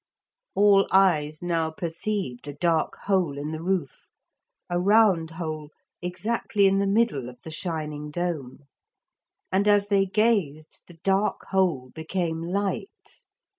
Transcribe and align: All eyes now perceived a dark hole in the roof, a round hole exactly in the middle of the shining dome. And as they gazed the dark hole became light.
All 0.55 0.87
eyes 0.91 1.43
now 1.43 1.69
perceived 1.69 2.47
a 2.47 2.53
dark 2.55 2.95
hole 3.03 3.37
in 3.37 3.51
the 3.51 3.61
roof, 3.61 4.07
a 4.67 4.79
round 4.79 5.29
hole 5.29 5.69
exactly 6.01 6.65
in 6.65 6.79
the 6.79 6.87
middle 6.87 7.29
of 7.29 7.37
the 7.43 7.51
shining 7.51 8.09
dome. 8.09 8.61
And 9.51 9.67
as 9.67 9.89
they 9.89 10.07
gazed 10.07 10.81
the 10.87 10.97
dark 11.03 11.45
hole 11.51 11.91
became 11.93 12.41
light. 12.41 12.89